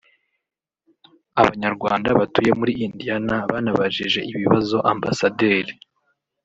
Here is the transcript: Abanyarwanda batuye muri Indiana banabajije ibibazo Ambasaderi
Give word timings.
Abanyarwanda 1.41 2.07
batuye 2.19 2.51
muri 2.59 2.73
Indiana 2.85 3.35
banabajije 3.51 4.19
ibibazo 4.31 4.77
Ambasaderi 4.93 5.73